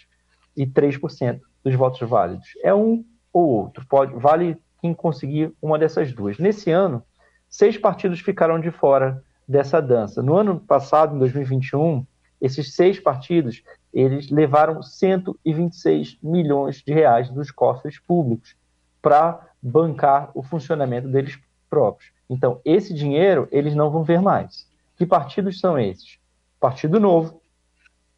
e 0.58 0.68
3% 0.68 1.40
dos 1.64 1.74
votos 1.74 2.02
válidos. 2.02 2.50
É 2.62 2.76
um 2.76 3.06
ou 3.32 3.48
outro, 3.48 3.86
pode, 3.88 4.14
vale 4.16 4.58
quem 4.82 4.94
conseguir 4.94 5.54
uma 5.62 5.80
dessas 5.80 6.12
duas. 6.12 6.38
Nesse 6.38 6.70
ano, 6.70 7.02
seis 7.50 7.78
partidos 7.78 8.20
ficaram 8.20 8.60
de 8.60 8.72
fora 8.72 9.24
dessa 9.48 9.82
dança. 9.82 10.22
No 10.22 10.36
ano 10.36 10.60
passado, 10.60 11.16
em 11.16 11.20
2021, 11.20 12.06
esses 12.42 12.76
seis 12.76 13.00
partidos 13.00 13.64
eles 13.94 14.30
levaram 14.30 14.82
126 14.82 16.18
milhões 16.22 16.82
de 16.82 16.94
reais 16.94 17.30
dos 17.30 17.52
cofres 17.52 18.00
públicos 18.00 18.56
para 19.02 19.48
bancar 19.62 20.32
o 20.34 20.42
funcionamento 20.42 21.08
deles 21.08 21.38
próprios. 21.70 22.12
Então, 22.30 22.60
esse 22.66 22.94
dinheiro 22.94 23.48
eles 23.52 23.76
não 23.76 23.92
vão 23.92 24.04
ver 24.04 24.22
mais. 24.22 24.68
Que 24.98 25.06
partidos 25.06 25.60
são 25.60 25.78
esses? 25.78 26.18
Partido 26.60 27.00
Novo, 27.00 27.42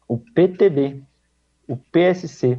o 0.08 0.16
PTB, 0.16 1.02
o 1.66 1.76
PSC, 1.76 2.58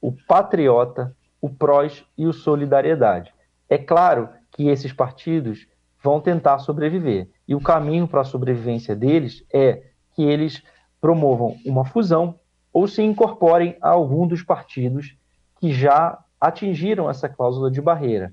o 0.00 0.12
Patriota, 0.12 1.14
o 1.40 1.50
PROS 1.50 2.04
e 2.16 2.26
o 2.26 2.32
Solidariedade. 2.32 3.32
É 3.68 3.76
claro 3.76 4.28
que 4.52 4.68
esses 4.68 4.92
partidos 4.92 5.66
vão 6.02 6.20
tentar 6.20 6.58
sobreviver. 6.60 7.28
E 7.46 7.54
o 7.54 7.60
caminho 7.60 8.06
para 8.06 8.22
a 8.22 8.24
sobrevivência 8.24 8.94
deles 8.94 9.44
é 9.52 9.82
que 10.14 10.22
eles 10.22 10.62
promovam 11.00 11.56
uma 11.64 11.84
fusão 11.84 12.34
ou 12.72 12.86
se 12.86 13.02
incorporem 13.02 13.76
a 13.80 13.90
algum 13.90 14.26
dos 14.26 14.42
partidos 14.42 15.16
que 15.60 15.72
já 15.72 16.18
atingiram 16.40 17.10
essa 17.10 17.28
cláusula 17.28 17.70
de 17.70 17.80
barreira. 17.80 18.32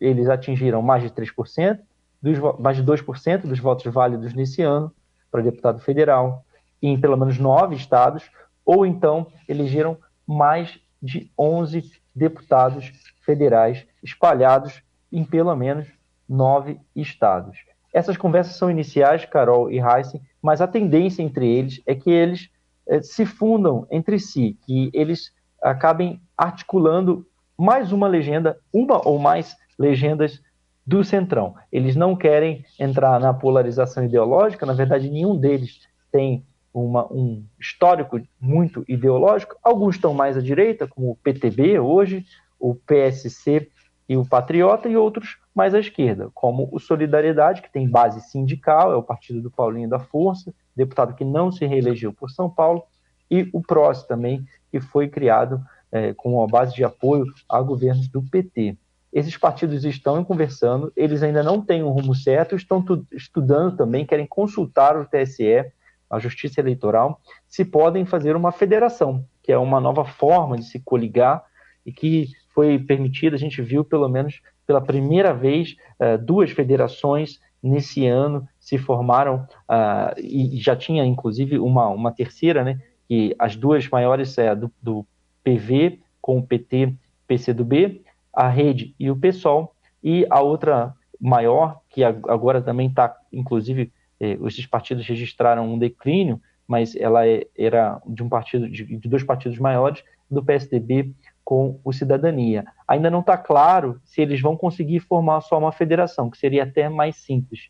Eles 0.00 0.28
atingiram 0.28 0.82
mais 0.82 1.02
de 1.02 1.10
3%, 1.10 1.78
dos, 2.20 2.38
mais 2.58 2.76
de 2.76 2.84
2% 2.84 3.42
dos 3.42 3.58
votos 3.58 3.92
válidos 3.92 4.34
nesse 4.34 4.62
ano 4.62 4.92
para 5.30 5.42
deputado 5.42 5.80
federal, 5.80 6.44
em 6.82 7.00
pelo 7.00 7.16
menos 7.16 7.38
nove 7.38 7.74
estados, 7.74 8.30
ou 8.64 8.84
então 8.84 9.26
elegeram 9.48 9.96
mais 10.26 10.78
de 11.02 11.30
11 11.38 11.90
deputados 12.14 12.92
federais 13.24 13.86
espalhados 14.02 14.82
em 15.10 15.24
pelo 15.24 15.54
menos 15.54 15.86
nove 16.28 16.80
estados. 16.94 17.58
Essas 17.94 18.16
conversas 18.16 18.56
são 18.56 18.68
iniciais, 18.68 19.24
Carol 19.24 19.70
e 19.70 19.78
Heisen, 19.78 20.20
mas 20.42 20.60
a 20.60 20.66
tendência 20.66 21.22
entre 21.22 21.48
eles 21.48 21.80
é 21.86 21.94
que 21.94 22.10
eles 22.10 22.50
eh, 22.88 23.00
se 23.00 23.24
fundam 23.24 23.86
entre 23.88 24.18
si, 24.18 24.58
que 24.66 24.90
eles 24.92 25.32
acabem 25.62 26.20
articulando 26.36 27.24
mais 27.56 27.92
uma 27.92 28.08
legenda, 28.08 28.58
uma 28.72 29.06
ou 29.06 29.16
mais 29.16 29.56
legendas 29.78 30.42
do 30.84 31.04
Centrão. 31.04 31.54
Eles 31.70 31.94
não 31.94 32.16
querem 32.16 32.64
entrar 32.80 33.20
na 33.20 33.32
polarização 33.32 34.04
ideológica, 34.04 34.66
na 34.66 34.72
verdade, 34.72 35.08
nenhum 35.08 35.36
deles 35.36 35.80
tem 36.10 36.44
uma, 36.74 37.06
um 37.12 37.44
histórico 37.60 38.20
muito 38.40 38.84
ideológico. 38.88 39.56
Alguns 39.62 39.94
estão 39.94 40.12
mais 40.12 40.36
à 40.36 40.40
direita, 40.40 40.88
como 40.88 41.12
o 41.12 41.16
PTB 41.16 41.78
hoje, 41.78 42.26
o 42.58 42.74
PSC 42.74 43.68
e 44.08 44.16
o 44.16 44.26
Patriota, 44.26 44.88
e 44.88 44.96
outros 44.96 45.38
mais 45.54 45.74
à 45.74 45.78
esquerda, 45.78 46.30
como 46.34 46.68
o 46.72 46.78
Solidariedade, 46.78 47.62
que 47.62 47.72
tem 47.72 47.88
base 47.88 48.20
sindical, 48.20 48.92
é 48.92 48.96
o 48.96 49.02
partido 49.02 49.40
do 49.40 49.50
Paulinho 49.50 49.88
da 49.88 49.98
Força, 49.98 50.52
deputado 50.76 51.14
que 51.14 51.24
não 51.24 51.50
se 51.50 51.64
reelegeu 51.64 52.12
por 52.12 52.30
São 52.30 52.50
Paulo, 52.50 52.84
e 53.30 53.48
o 53.52 53.62
PROS 53.62 54.02
também, 54.02 54.44
que 54.70 54.80
foi 54.80 55.08
criado 55.08 55.60
é, 55.90 56.12
com 56.12 56.42
a 56.42 56.46
base 56.46 56.74
de 56.74 56.84
apoio 56.84 57.24
a 57.48 57.60
governos 57.62 58.08
do 58.08 58.22
PT. 58.22 58.76
Esses 59.12 59.36
partidos 59.36 59.84
estão 59.84 60.24
conversando, 60.24 60.92
eles 60.96 61.22
ainda 61.22 61.42
não 61.42 61.60
têm 61.60 61.82
um 61.82 61.90
rumo 61.90 62.14
certo, 62.14 62.56
estão 62.56 62.84
estudando 63.12 63.76
também, 63.76 64.04
querem 64.04 64.26
consultar 64.26 64.98
o 64.98 65.06
TSE 65.06 65.72
a 66.10 66.18
Justiça 66.18 66.60
Eleitoral, 66.60 67.20
se 67.46 67.64
podem 67.64 68.04
fazer 68.04 68.36
uma 68.36 68.52
federação, 68.52 69.24
que 69.42 69.52
é 69.52 69.58
uma 69.58 69.80
nova 69.80 70.04
forma 70.04 70.56
de 70.56 70.64
se 70.64 70.78
coligar 70.78 71.44
e 71.84 71.92
que 71.92 72.28
foi 72.54 72.78
permitida, 72.78 73.36
a 73.36 73.38
gente 73.38 73.60
viu 73.60 73.84
pelo 73.84 74.08
menos 74.08 74.40
pela 74.66 74.80
primeira 74.80 75.34
vez 75.34 75.76
uh, 76.00 76.16
duas 76.16 76.50
federações 76.50 77.40
nesse 77.62 78.06
ano 78.06 78.46
se 78.58 78.78
formaram 78.78 79.46
uh, 79.68 80.18
e 80.18 80.58
já 80.58 80.76
tinha 80.76 81.04
inclusive 81.04 81.58
uma, 81.58 81.88
uma 81.88 82.12
terceira, 82.12 82.62
né, 82.62 82.80
que 83.08 83.34
as 83.38 83.56
duas 83.56 83.88
maiores 83.88 84.36
é 84.38 84.54
do, 84.54 84.70
do 84.82 85.06
PV 85.42 86.00
com 86.20 86.38
o 86.38 86.46
PT, 86.46 86.94
PCdoB, 87.26 88.02
a 88.32 88.48
Rede 88.48 88.94
e 88.98 89.10
o 89.10 89.16
PSOL, 89.16 89.74
e 90.02 90.26
a 90.28 90.40
outra 90.40 90.94
maior, 91.20 91.80
que 91.88 92.02
agora 92.04 92.60
também 92.60 92.88
está, 92.88 93.14
inclusive, 93.32 93.92
eh, 94.20 94.38
esses 94.46 94.66
partidos 94.66 95.06
registraram 95.06 95.72
um 95.72 95.78
declínio, 95.78 96.40
mas 96.66 96.96
ela 96.96 97.26
é, 97.26 97.46
era 97.56 98.00
de 98.06 98.22
um 98.22 98.28
partido, 98.28 98.68
de, 98.68 98.84
de 98.84 99.08
dois 99.08 99.22
partidos 99.22 99.58
maiores, 99.58 100.02
do 100.30 100.42
PSDB 100.42 101.14
com 101.44 101.78
o 101.84 101.92
Cidadania. 101.92 102.64
Ainda 102.88 103.10
não 103.10 103.20
está 103.20 103.36
claro 103.36 104.00
se 104.04 104.22
eles 104.22 104.40
vão 104.40 104.56
conseguir 104.56 105.00
formar 105.00 105.42
só 105.42 105.58
uma 105.58 105.72
federação, 105.72 106.30
que 106.30 106.38
seria 106.38 106.62
até 106.62 106.88
mais 106.88 107.16
simples 107.16 107.68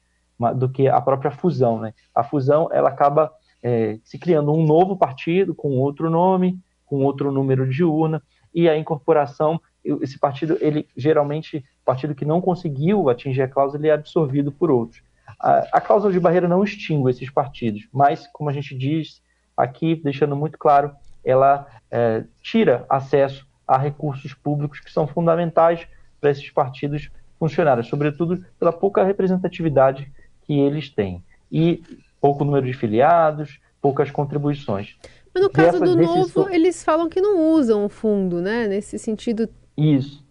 do 0.56 0.68
que 0.68 0.88
a 0.88 1.00
própria 1.00 1.30
fusão. 1.30 1.80
Né? 1.80 1.92
A 2.14 2.22
fusão 2.22 2.68
ela 2.72 2.88
acaba 2.88 3.32
é, 3.62 3.98
se 4.04 4.18
criando 4.18 4.52
um 4.52 4.64
novo 4.64 4.96
partido 4.96 5.54
com 5.54 5.78
outro 5.78 6.08
nome, 6.08 6.58
com 6.86 7.02
outro 7.02 7.32
número 7.32 7.68
de 7.68 7.82
urna, 7.82 8.22
e 8.54 8.68
a 8.68 8.78
incorporação, 8.78 9.60
esse 9.84 10.18
partido, 10.18 10.56
ele 10.60 10.86
geralmente, 10.96 11.64
partido 11.84 12.14
que 12.14 12.24
não 12.24 12.40
conseguiu 12.40 13.08
atingir 13.08 13.42
a 13.42 13.48
cláusula, 13.48 13.80
ele 13.80 13.88
é 13.88 13.92
absorvido 13.92 14.52
por 14.52 14.70
outros. 14.70 15.02
A, 15.40 15.66
a 15.72 15.80
cláusula 15.80 16.12
de 16.12 16.20
barreira 16.20 16.46
não 16.46 16.62
extingue 16.62 17.10
esses 17.10 17.30
partidos, 17.30 17.88
mas, 17.92 18.28
como 18.28 18.48
a 18.48 18.52
gente 18.52 18.76
diz 18.76 19.20
aqui, 19.56 19.96
deixando 19.96 20.36
muito 20.36 20.56
claro, 20.56 20.92
ela 21.24 21.66
é, 21.90 22.24
tira 22.42 22.84
acesso 22.88 23.46
a 23.66 23.78
recursos 23.78 24.34
públicos 24.34 24.80
que 24.80 24.92
são 24.92 25.06
fundamentais 25.06 25.86
para 26.20 26.30
esses 26.30 26.50
partidos 26.50 27.10
funcionarem, 27.38 27.84
sobretudo 27.84 28.44
pela 28.58 28.72
pouca 28.72 29.04
representatividade 29.04 30.10
que 30.42 30.58
eles 30.58 30.88
têm. 30.88 31.22
E 31.50 31.82
pouco 32.20 32.44
número 32.44 32.66
de 32.66 32.72
filiados, 32.72 33.60
poucas 33.80 34.10
contribuições. 34.10 34.96
Mas 35.34 35.42
no 35.42 35.50
caso 35.50 35.80
do 35.80 35.96
Novo, 35.96 36.48
eles 36.48 36.84
falam 36.84 37.08
que 37.08 37.20
não 37.20 37.52
usam 37.52 37.84
o 37.84 37.88
fundo, 37.88 38.40
né? 38.40 38.68
Nesse 38.68 38.98
sentido. 38.98 39.48
Isso. 39.76 40.24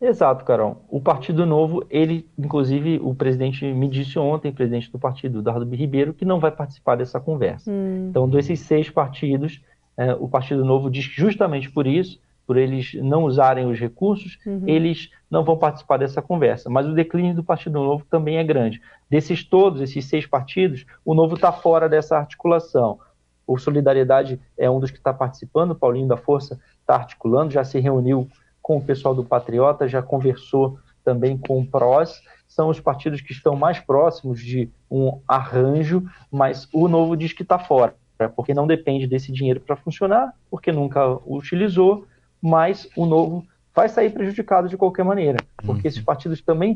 Exato, 0.00 0.44
Carol. 0.44 0.84
O 0.88 1.00
Partido 1.00 1.44
Novo, 1.44 1.84
ele, 1.90 2.28
inclusive, 2.38 3.00
o 3.02 3.14
presidente 3.14 3.64
me 3.64 3.88
disse 3.88 4.16
ontem, 4.18 4.52
presidente 4.52 4.92
do 4.92 4.98
partido, 4.98 5.42
Dardo. 5.42 5.74
Ribeiro, 5.74 6.14
que 6.14 6.24
não 6.24 6.38
vai 6.38 6.52
participar 6.52 6.96
dessa 6.96 7.18
conversa. 7.18 7.68
Hum. 7.70 8.06
Então, 8.08 8.28
desses 8.28 8.60
seis 8.60 8.88
partidos, 8.88 9.60
é, 9.98 10.14
o 10.14 10.28
Partido 10.28 10.64
Novo 10.64 10.90
diz 10.90 11.06
que 11.06 11.20
justamente 11.20 11.70
por 11.70 11.86
isso, 11.86 12.20
por 12.46 12.56
eles 12.56 12.94
não 12.94 13.24
usarem 13.24 13.66
os 13.66 13.78
recursos, 13.78 14.38
uhum. 14.46 14.62
eles 14.66 15.10
não 15.30 15.44
vão 15.44 15.58
participar 15.58 15.98
dessa 15.98 16.22
conversa. 16.22 16.70
Mas 16.70 16.86
o 16.86 16.94
declínio 16.94 17.34
do 17.34 17.44
Partido 17.44 17.74
Novo 17.74 18.06
também 18.08 18.38
é 18.38 18.44
grande. 18.44 18.80
Desses 19.10 19.44
todos, 19.44 19.82
esses 19.82 20.04
seis 20.06 20.26
partidos, 20.26 20.86
o 21.04 21.14
Novo 21.14 21.34
está 21.34 21.52
fora 21.52 21.88
dessa 21.88 22.16
articulação. 22.16 22.98
O 23.46 23.58
Solidariedade 23.58 24.40
é 24.56 24.70
um 24.70 24.80
dos 24.80 24.90
que 24.90 24.98
está 24.98 25.12
participando, 25.12 25.72
o 25.72 25.74
Paulinho 25.74 26.08
da 26.08 26.16
Força 26.16 26.58
está 26.80 26.94
articulando, 26.94 27.52
já 27.52 27.64
se 27.64 27.78
reuniu 27.80 28.28
com 28.62 28.78
o 28.78 28.82
pessoal 28.82 29.14
do 29.14 29.24
Patriota, 29.24 29.88
já 29.88 30.00
conversou 30.00 30.78
também 31.04 31.36
com 31.36 31.60
o 31.60 31.66
PROS 31.66 32.22
são 32.48 32.70
os 32.70 32.80
partidos 32.80 33.20
que 33.20 33.32
estão 33.32 33.54
mais 33.54 33.78
próximos 33.78 34.40
de 34.40 34.70
um 34.90 35.20
arranjo, 35.28 36.02
mas 36.32 36.66
o 36.72 36.88
novo 36.88 37.16
diz 37.16 37.32
que 37.32 37.42
está 37.42 37.58
fora, 37.58 37.94
porque 38.26 38.54
não 38.54 38.66
depende 38.66 39.06
desse 39.06 39.30
dinheiro 39.30 39.60
para 39.60 39.76
funcionar, 39.76 40.32
porque 40.50 40.72
nunca 40.72 41.06
o 41.06 41.36
utilizou, 41.36 42.06
mas 42.42 42.88
o 42.96 43.06
novo 43.06 43.44
vai 43.74 43.88
sair 43.88 44.10
prejudicado 44.10 44.68
de 44.68 44.76
qualquer 44.76 45.04
maneira, 45.04 45.38
porque 45.64 45.86
esses 45.86 46.00
partidos 46.00 46.40
também 46.40 46.74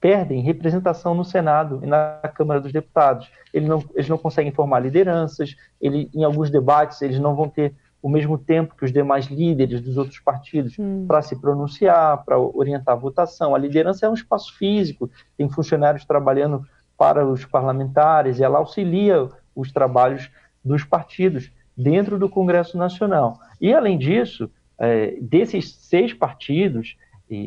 perdem 0.00 0.42
representação 0.42 1.14
no 1.14 1.24
Senado 1.24 1.80
e 1.82 1.86
na 1.86 2.20
Câmara 2.34 2.60
dos 2.60 2.72
Deputados. 2.72 3.30
Eles 3.54 3.68
não, 3.68 3.82
eles 3.94 4.08
não 4.08 4.18
conseguem 4.18 4.52
formar 4.52 4.80
lideranças, 4.80 5.56
ele, 5.80 6.10
em 6.14 6.24
alguns 6.24 6.50
debates 6.50 7.00
eles 7.00 7.18
não 7.18 7.34
vão 7.34 7.48
ter 7.48 7.74
o 8.02 8.08
mesmo 8.08 8.38
tempo 8.38 8.76
que 8.76 8.84
os 8.84 8.92
demais 8.92 9.26
líderes 9.26 9.80
dos 9.80 9.96
outros 9.96 10.20
partidos 10.20 10.78
hum. 10.78 11.06
para 11.08 11.22
se 11.22 11.34
pronunciar, 11.40 12.22
para 12.24 12.38
orientar 12.38 12.94
a 12.94 12.98
votação. 12.98 13.54
A 13.54 13.58
liderança 13.58 14.06
é 14.06 14.08
um 14.08 14.14
espaço 14.14 14.56
físico, 14.56 15.10
tem 15.36 15.48
funcionários 15.48 16.04
trabalhando 16.04 16.64
para 16.96 17.26
os 17.26 17.44
parlamentares, 17.44 18.38
e 18.38 18.44
ela 18.44 18.58
auxilia 18.58 19.28
os 19.54 19.72
trabalhos 19.72 20.30
dos 20.66 20.84
partidos 20.84 21.50
dentro 21.76 22.18
do 22.18 22.28
Congresso 22.28 22.76
Nacional. 22.76 23.38
E, 23.60 23.72
além 23.72 23.98
disso, 23.98 24.50
é, 24.78 25.16
desses 25.20 25.74
seis 25.74 26.12
partidos, 26.12 26.96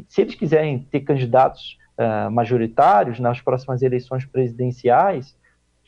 se 0.08 0.22
eles 0.22 0.36
quiserem 0.36 0.80
ter 0.80 1.02
candidatos 1.02 1.78
uh, 1.98 2.30
majoritários 2.30 3.20
nas 3.20 3.40
próximas 3.42 3.82
eleições 3.82 4.26
presidenciais, 4.26 5.36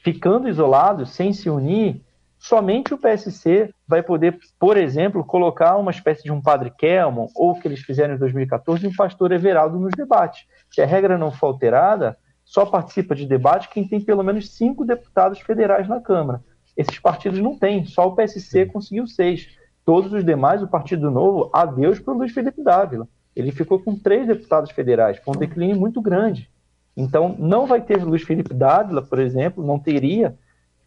ficando 0.03 0.47
isolados, 0.47 1.11
sem 1.11 1.33
se 1.33 1.49
unir, 1.49 2.01
somente 2.39 2.93
o 2.93 2.97
PSC 2.97 3.73
vai 3.87 4.01
poder, 4.01 4.39
por 4.57 4.77
exemplo, 4.77 5.23
colocar 5.23 5.77
uma 5.77 5.91
espécie 5.91 6.23
de 6.23 6.31
um 6.31 6.41
padre 6.41 6.71
Kelmon, 6.71 7.27
ou 7.35 7.51
o 7.51 7.59
que 7.59 7.67
eles 7.67 7.81
fizeram 7.81 8.15
em 8.15 8.17
2014, 8.17 8.87
um 8.87 8.95
pastor 8.95 9.31
Everaldo 9.31 9.79
nos 9.79 9.91
debates. 9.91 10.45
Se 10.69 10.81
a 10.81 10.85
regra 10.85 11.17
não 11.17 11.31
for 11.31 11.47
alterada, 11.47 12.17
só 12.45 12.65
participa 12.65 13.15
de 13.15 13.25
debate 13.25 13.69
quem 13.69 13.87
tem 13.87 14.01
pelo 14.01 14.23
menos 14.23 14.49
cinco 14.51 14.85
deputados 14.85 15.39
federais 15.39 15.87
na 15.87 16.01
Câmara. 16.01 16.41
Esses 16.75 16.99
partidos 16.99 17.39
não 17.39 17.57
têm, 17.57 17.85
só 17.85 18.07
o 18.07 18.15
PSC 18.15 18.65
conseguiu 18.65 19.07
seis. 19.07 19.49
Todos 19.85 20.13
os 20.13 20.23
demais, 20.23 20.61
o 20.61 20.67
Partido 20.67 21.09
Novo, 21.09 21.49
adeus 21.53 21.99
para 21.99 22.13
o 22.13 22.17
Luiz 22.17 22.31
Felipe 22.31 22.63
Dávila. 22.63 23.07
Ele 23.35 23.51
ficou 23.51 23.79
com 23.79 23.95
três 23.95 24.27
deputados 24.27 24.71
federais, 24.71 25.19
com 25.19 25.31
um 25.31 25.39
declínio 25.39 25.77
muito 25.77 26.01
grande. 26.01 26.49
Então, 26.95 27.35
não 27.39 27.65
vai 27.65 27.81
ter 27.81 28.03
Luiz 28.03 28.23
Felipe 28.23 28.53
Dávila, 28.53 29.01
por 29.01 29.19
exemplo, 29.19 29.65
não 29.65 29.79
teria 29.79 30.37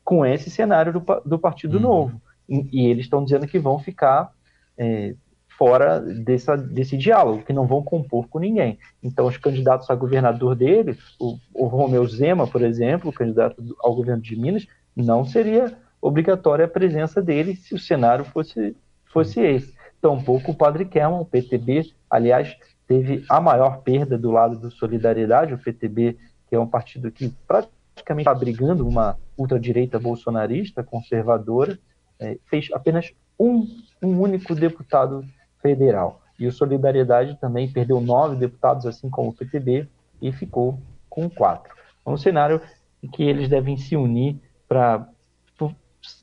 com 0.04 0.24
esse 0.24 0.50
cenário 0.50 0.92
do, 0.92 1.02
do 1.24 1.38
Partido 1.38 1.76
uhum. 1.76 1.82
Novo. 1.82 2.20
E, 2.48 2.68
e, 2.72 2.86
eles 2.86 3.06
estão 3.06 3.24
dizendo 3.24 3.46
que 3.46 3.58
vão 3.58 3.78
ficar 3.78 4.30
é, 4.76 5.14
fora 5.56 6.00
dessa, 6.00 6.56
desse 6.56 6.96
diálogo, 6.96 7.42
que 7.42 7.52
não 7.52 7.66
vão 7.66 7.82
compor 7.82 8.28
com 8.28 8.38
ninguém. 8.38 8.78
Então, 9.02 9.26
os 9.26 9.38
candidatos 9.38 9.88
a 9.88 9.94
governador 9.94 10.54
dele, 10.54 10.98
o, 11.18 11.38
o 11.54 11.66
Romeu 11.66 12.06
Zema, 12.06 12.46
por 12.46 12.62
exemplo, 12.62 13.10
o 13.10 13.12
candidato 13.12 13.56
ao 13.80 13.94
governo 13.94 14.22
de 14.22 14.36
Minas, 14.36 14.66
não 15.02 15.24
seria 15.24 15.76
obrigatória 16.00 16.66
a 16.66 16.68
presença 16.68 17.22
dele 17.22 17.56
se 17.56 17.74
o 17.74 17.78
cenário 17.78 18.24
fosse, 18.24 18.76
fosse 19.06 19.40
esse. 19.40 19.74
Tampouco 20.00 20.52
o 20.52 20.54
Padre 20.54 20.84
Kelman, 20.84 21.20
o 21.20 21.24
PTB, 21.24 21.90
aliás, 22.10 22.56
teve 22.86 23.24
a 23.28 23.40
maior 23.40 23.78
perda 23.78 24.18
do 24.18 24.30
lado 24.30 24.58
do 24.58 24.70
Solidariedade, 24.70 25.54
o 25.54 25.58
PTB, 25.58 26.18
que 26.46 26.54
é 26.54 26.60
um 26.60 26.66
partido 26.66 27.10
que 27.10 27.32
praticamente 27.48 28.28
está 28.28 28.34
brigando 28.34 28.86
uma 28.86 29.16
ultradireita 29.36 29.98
bolsonarista, 29.98 30.84
conservadora, 30.84 31.78
é, 32.20 32.38
fez 32.46 32.68
apenas 32.72 33.12
um, 33.38 33.66
um 34.02 34.20
único 34.20 34.54
deputado 34.54 35.24
federal. 35.62 36.20
E 36.38 36.46
o 36.46 36.52
Solidariedade 36.52 37.38
também 37.40 37.70
perdeu 37.70 38.00
nove 38.00 38.36
deputados, 38.36 38.86
assim 38.86 39.08
como 39.08 39.30
o 39.30 39.32
PTB, 39.32 39.88
e 40.20 40.32
ficou 40.32 40.78
com 41.08 41.30
quatro. 41.30 41.72
É 42.04 42.10
um 42.10 42.16
cenário 42.16 42.60
em 43.02 43.08
que 43.08 43.22
eles 43.22 43.48
devem 43.48 43.76
se 43.76 43.96
unir 43.96 44.38
para, 44.74 45.06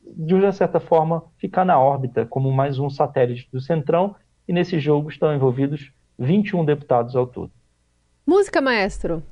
de 0.06 0.36
uma 0.36 0.52
certa 0.52 0.80
forma, 0.82 1.24
ficar 1.38 1.64
na 1.64 1.80
órbita 1.80 2.26
como 2.26 2.52
mais 2.52 2.78
um 2.78 2.90
satélite 2.90 3.48
do 3.52 3.62
Centrão, 3.62 4.14
e 4.46 4.52
nesse 4.52 4.78
jogo 4.78 5.10
estão 5.10 5.34
envolvidos 5.34 5.94
21 6.20 6.66
deputados 6.66 7.16
ao 7.16 7.26
todo. 7.26 7.52
Música, 8.28 8.60
maestro. 8.60 9.24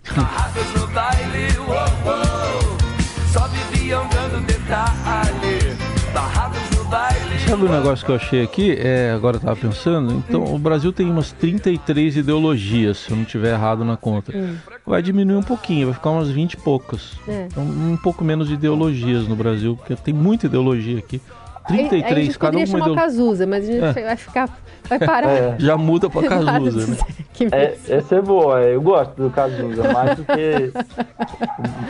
Sabe 7.49 7.65
um 7.65 7.71
negócio 7.71 8.05
que 8.05 8.11
eu 8.11 8.15
achei 8.15 8.43
aqui? 8.43 8.77
É, 8.77 9.11
agora 9.11 9.37
eu 9.37 9.41
tava 9.41 9.55
pensando. 9.55 10.13
Então, 10.13 10.43
hum. 10.43 10.53
o 10.53 10.59
Brasil 10.59 10.93
tem 10.93 11.09
umas 11.09 11.31
33 11.31 12.17
ideologias, 12.17 12.99
se 12.99 13.11
eu 13.11 13.17
não 13.17 13.25
tiver 13.25 13.53
errado 13.53 13.83
na 13.83 13.97
conta. 13.97 14.31
Hum. 14.37 14.55
Vai 14.85 15.01
diminuir 15.01 15.37
um 15.37 15.43
pouquinho, 15.43 15.87
vai 15.87 15.95
ficar 15.95 16.11
umas 16.11 16.29
20 16.29 16.53
e 16.53 16.57
poucas. 16.57 17.13
É. 17.27 17.47
Então, 17.47 17.63
um 17.63 17.97
pouco 17.97 18.23
menos 18.23 18.47
de 18.47 18.53
ideologias 18.53 19.27
no 19.27 19.35
Brasil, 19.35 19.75
porque 19.75 19.95
tem 19.95 20.13
muita 20.13 20.45
ideologia 20.45 20.99
aqui. 20.99 21.19
33, 21.69 22.11
a 22.11 22.21
gente 22.21 22.39
cada 22.39 22.57
uma 22.57 22.65
chamar 22.65 22.95
Cazuza, 22.95 23.47
mas 23.47 23.69
a 23.69 23.71
gente 23.71 23.99
é. 23.99 24.03
vai 24.03 24.15
ficar. 24.15 24.59
Vai 24.87 24.99
parar. 24.99 25.29
É. 25.29 25.55
Já 25.59 25.77
muda 25.77 26.09
pra 26.09 26.23
Cazuza, 26.27 26.91
né? 26.91 26.97
É, 27.53 27.77
essa 27.87 28.15
é 28.15 28.21
boa, 28.21 28.59
eu 28.59 28.81
gosto 28.81 29.15
do 29.15 29.29
Cazuza, 29.29 29.93
mais 29.93 30.17
do 30.17 30.25
que 30.25 30.73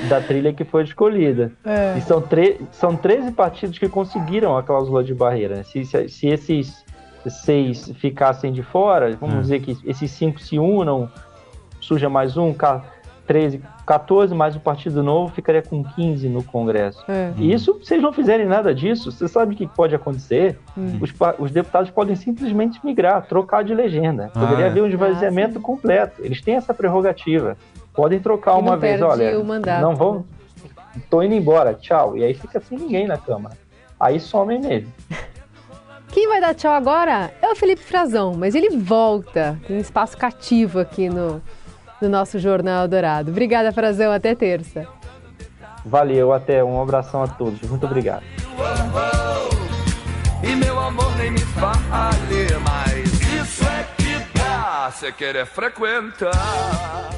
da 0.07 0.21
trilha 0.21 0.53
que 0.53 0.63
foi 0.63 0.83
escolhida. 0.83 1.51
É. 1.65 1.97
E 1.97 2.01
são, 2.01 2.23
são 2.71 2.95
13 2.95 3.31
partidos 3.31 3.79
que 3.79 3.89
conseguiram 3.89 4.55
a 4.55 4.61
cláusula 4.61 5.03
de 5.03 5.11
barreira. 5.11 5.63
Se, 5.63 5.83
se, 5.85 6.07
se 6.07 6.27
esses 6.27 6.85
seis 7.27 7.91
ficassem 7.95 8.53
de 8.53 8.61
fora, 8.61 9.17
vamos 9.19 9.37
hum. 9.37 9.41
dizer 9.41 9.59
que 9.61 9.75
esses 9.85 10.11
cinco 10.11 10.39
se 10.39 10.59
unam, 10.59 11.09
surja 11.81 12.09
mais 12.09 12.37
um, 12.37 12.53
13, 13.29 13.61
14, 13.85 14.33
mais 14.33 14.55
o 14.55 14.59
Partido 14.59 15.03
Novo 15.03 15.31
ficaria 15.31 15.61
com 15.61 15.83
15 15.83 16.27
no 16.27 16.43
Congresso. 16.43 16.99
É. 17.07 17.31
E 17.37 17.53
isso, 17.53 17.79
se 17.83 17.93
eles 17.93 18.01
não 18.01 18.11
fizerem 18.11 18.47
nada 18.47 18.73
disso, 18.73 19.11
você 19.11 19.27
sabe 19.27 19.53
o 19.53 19.55
que 19.55 19.67
pode 19.67 19.93
acontecer? 19.93 20.57
Hum. 20.75 20.97
Os, 20.99 21.13
os, 21.37 21.51
deputados 21.51 21.91
podem 21.91 22.15
simplesmente 22.15 22.83
migrar, 22.83 23.27
trocar 23.27 23.63
de 23.63 23.75
legenda. 23.75 24.31
Ah, 24.33 24.39
Poderia 24.39 24.65
ah, 24.65 24.69
haver 24.69 24.81
um 24.81 24.87
esvaziamento 24.87 25.59
ah, 25.59 25.61
completo. 25.61 26.25
Eles 26.25 26.41
têm 26.41 26.55
essa 26.55 26.73
prerrogativa. 26.73 27.55
Podem 27.93 28.19
trocar 28.19 28.57
e 28.57 28.61
uma 28.61 28.75
vez, 28.75 28.99
olha, 28.99 29.43
mandato, 29.43 29.79
não 29.79 29.95
vão. 29.95 30.15
Né? 30.15 30.23
Tô 31.07 31.21
indo 31.21 31.35
embora, 31.35 31.75
tchau. 31.75 32.17
E 32.17 32.23
aí 32.23 32.33
fica 32.33 32.59
sem 32.59 32.79
ninguém 32.79 33.05
na 33.05 33.17
Câmara. 33.19 33.55
Aí 33.99 34.19
somem 34.19 34.59
mesmo. 34.59 34.91
Quem 36.11 36.27
vai 36.27 36.41
dar 36.41 36.55
tchau 36.55 36.71
agora 36.71 37.31
é 37.39 37.47
o 37.51 37.55
Felipe 37.55 37.83
Frazão, 37.83 38.33
mas 38.33 38.55
ele 38.55 38.71
volta. 38.71 39.59
Tem 39.67 39.77
um 39.77 39.79
espaço 39.79 40.17
cativo 40.17 40.79
aqui 40.79 41.07
no, 41.07 41.39
do 42.01 42.09
nosso 42.09 42.39
Jornal 42.39 42.88
Dourado. 42.88 43.31
Obrigada, 43.31 43.71
Frazão. 43.71 44.12
Até 44.12 44.35
terça. 44.35 44.88
Valeu, 45.85 46.33
até. 46.33 46.63
Um 46.63 46.81
abração 46.81 47.23
a 47.23 47.27
todos. 47.27 47.62
Muito 47.62 47.85
obrigado. 47.85 48.23
E 50.43 50.55
meu 50.55 50.79
amor 50.79 51.15
nem 51.17 51.31
me 51.31 51.39
fale, 51.39 52.47
mas 52.63 53.12
isso 53.12 53.63
é 53.65 53.85
que 53.97 54.38
dá, 54.38 54.89
você 54.89 55.12
querer 55.12 55.45
frequentar. 55.45 57.09